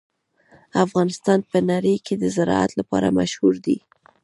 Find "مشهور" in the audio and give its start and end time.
3.19-3.55